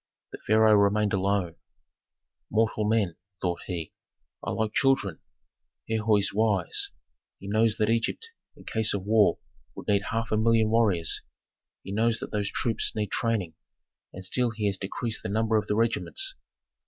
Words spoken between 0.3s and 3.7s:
The pharaoh remained alone. "Mortal men," thought